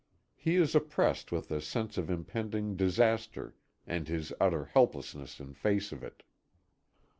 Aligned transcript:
He 0.35 0.55
is 0.55 0.73
oppressed 0.73 1.31
with 1.31 1.51
a 1.51 1.61
sense 1.61 1.95
of 1.95 2.09
impending 2.09 2.75
disaster 2.75 3.53
and 3.85 4.07
his 4.07 4.33
utter 4.39 4.65
helplessness 4.65 5.39
in 5.39 5.53
face 5.53 5.91
of 5.91 6.01
it. 6.03 6.23